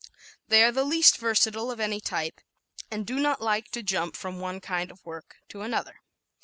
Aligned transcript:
They 0.47 0.63
are 0.63 0.71
the 0.71 0.83
least 0.83 1.19
versatile 1.19 1.69
of 1.69 1.79
any 1.79 1.99
type 2.01 2.41
and 2.89 3.05
do 3.05 3.19
not 3.19 3.39
like 3.39 3.69
to 3.69 3.83
jump 3.83 4.15
from 4.17 4.39
one 4.39 4.59
kind 4.59 4.89
of 4.89 5.05
work 5.05 5.35
to 5.49 5.61
another. 5.61 6.01